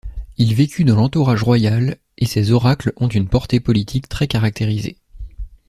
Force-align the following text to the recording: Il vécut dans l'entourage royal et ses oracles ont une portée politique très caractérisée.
Il 0.39 0.55
vécut 0.55 0.83
dans 0.83 0.95
l'entourage 0.95 1.43
royal 1.43 1.97
et 2.17 2.25
ses 2.25 2.49
oracles 2.49 2.91
ont 2.95 3.07
une 3.07 3.27
portée 3.29 3.59
politique 3.59 4.09
très 4.09 4.25
caractérisée. 4.25 4.97